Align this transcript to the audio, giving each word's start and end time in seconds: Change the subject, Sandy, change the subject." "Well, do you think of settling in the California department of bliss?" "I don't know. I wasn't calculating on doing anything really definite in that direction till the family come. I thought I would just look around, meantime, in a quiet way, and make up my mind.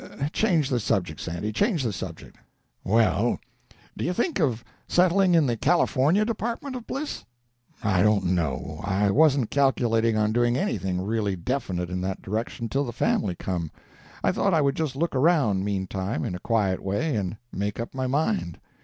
Change 0.33 0.69
the 0.69 0.79
subject, 0.79 1.19
Sandy, 1.19 1.51
change 1.53 1.83
the 1.83 1.93
subject." 1.93 2.35
"Well, 2.83 3.39
do 3.95 4.03
you 4.03 4.13
think 4.13 4.39
of 4.39 4.63
settling 4.87 5.35
in 5.35 5.45
the 5.45 5.55
California 5.55 6.25
department 6.25 6.75
of 6.75 6.87
bliss?" 6.87 7.23
"I 7.83 8.01
don't 8.01 8.23
know. 8.25 8.81
I 8.83 9.11
wasn't 9.11 9.51
calculating 9.51 10.17
on 10.17 10.33
doing 10.33 10.57
anything 10.57 11.01
really 11.01 11.35
definite 11.35 11.91
in 11.91 12.01
that 12.01 12.23
direction 12.23 12.67
till 12.67 12.83
the 12.83 12.91
family 12.91 13.35
come. 13.35 13.69
I 14.23 14.31
thought 14.31 14.55
I 14.55 14.61
would 14.61 14.75
just 14.75 14.95
look 14.95 15.13
around, 15.15 15.63
meantime, 15.63 16.25
in 16.25 16.33
a 16.33 16.39
quiet 16.39 16.81
way, 16.81 17.15
and 17.15 17.37
make 17.53 17.79
up 17.79 17.93
my 17.93 18.07
mind. 18.07 18.57